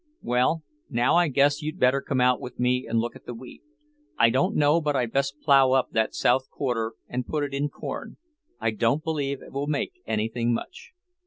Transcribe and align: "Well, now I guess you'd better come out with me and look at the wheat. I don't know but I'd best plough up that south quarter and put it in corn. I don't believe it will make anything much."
"Well, 0.23 0.63
now 0.89 1.15
I 1.15 1.27
guess 1.27 1.61
you'd 1.61 1.77
better 1.77 2.01
come 2.01 2.19
out 2.19 2.41
with 2.41 2.59
me 2.59 2.87
and 2.89 2.97
look 2.97 3.15
at 3.15 3.27
the 3.27 3.35
wheat. 3.35 3.61
I 4.17 4.31
don't 4.31 4.55
know 4.55 4.81
but 4.81 4.95
I'd 4.95 5.11
best 5.11 5.39
plough 5.41 5.73
up 5.73 5.91
that 5.91 6.15
south 6.15 6.49
quarter 6.49 6.93
and 7.07 7.27
put 7.27 7.43
it 7.43 7.53
in 7.53 7.69
corn. 7.69 8.17
I 8.59 8.71
don't 8.71 9.03
believe 9.03 9.43
it 9.43 9.51
will 9.51 9.67
make 9.67 10.01
anything 10.07 10.55
much." 10.55 10.93